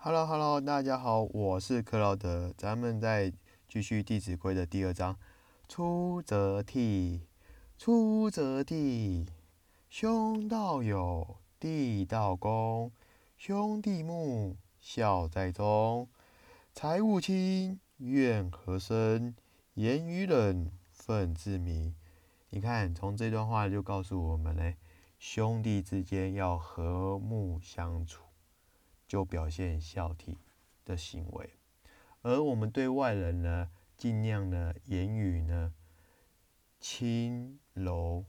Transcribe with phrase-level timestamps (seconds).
[0.00, 3.32] Hello Hello，大家好，我是克劳德，咱们再
[3.68, 5.16] 继续《弟子规》的第二章。
[5.68, 7.22] 出则悌，
[7.76, 9.26] 出则悌，
[9.90, 12.92] 兄道友，弟道恭，
[13.36, 16.08] 兄弟睦，孝在中。
[16.72, 19.34] 财物轻，怨何生？
[19.74, 21.92] 言语冷，愤自泯。
[22.50, 24.76] 你看，从这段话就告诉我们嘞，
[25.18, 28.27] 兄弟之间要和睦相处。
[29.08, 30.36] 就表现孝悌
[30.84, 31.58] 的行为，
[32.20, 35.74] 而我们对外人呢，尽量呢言语呢
[36.78, 38.26] 轻柔，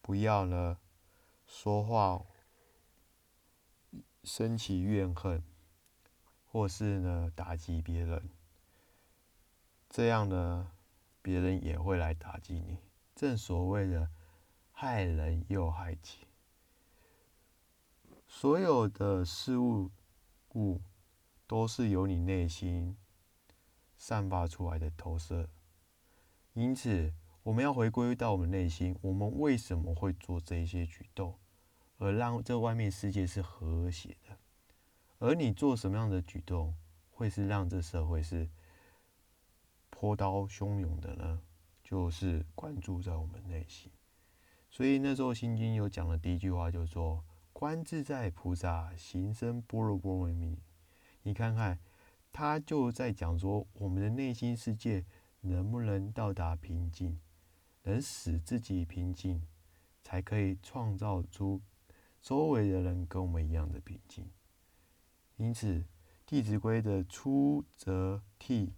[0.00, 0.78] 不要呢
[1.46, 2.24] 说话
[4.24, 5.44] 生起怨恨，
[6.46, 8.30] 或是呢打击别人，
[9.90, 10.72] 这样呢
[11.20, 12.78] 别人也会来打击你。
[13.14, 14.10] 正所谓的
[14.72, 16.26] 害人又害己。
[18.32, 19.90] 所有的事物
[20.54, 20.80] 物
[21.48, 22.96] 都是由你内心
[23.98, 25.50] 散发出来的投射，
[26.54, 31.34] 因此我们要回归到我们内心，我们为什么会做这些举动，
[31.98, 34.38] 而让这外面世界是和谐的？
[35.18, 36.76] 而你做什么样的举动，
[37.10, 38.48] 会是让这社会是
[39.90, 41.42] 波涛汹涌的呢？
[41.82, 43.90] 就是关注在我们内心。
[44.70, 47.24] 所以那时候《心经》有讲的第一句话，就是说。
[47.60, 50.56] 观自在菩萨行深般若波罗蜜，
[51.24, 51.78] 你看看，
[52.32, 55.04] 他就在讲说，我们的内心世界
[55.42, 57.20] 能不能到达平静，
[57.82, 59.46] 能使自己平静，
[60.02, 61.60] 才可以创造出
[62.22, 64.26] 周围的人跟我们一样的平静。
[65.36, 65.80] 因此，
[66.24, 68.70] 《弟子规》的出则悌，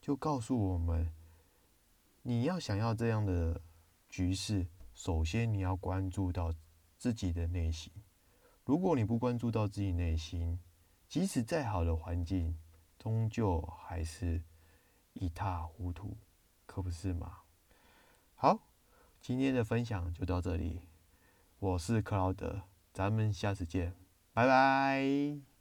[0.00, 1.08] 就告诉我们，
[2.22, 3.62] 你要想要这样的
[4.08, 6.52] 局势，首先你要关注到
[6.98, 7.92] 自己的内心。
[8.64, 10.58] 如果你不关注到自己内心，
[11.06, 12.58] 即使再好的环境，
[12.98, 14.42] 终究还是
[15.12, 16.16] 一塌糊涂，
[16.64, 17.40] 可不是吗？
[18.34, 18.60] 好，
[19.20, 20.80] 今天的分享就到这里，
[21.58, 23.94] 我是克劳德，咱们下次见，
[24.32, 25.53] 拜拜。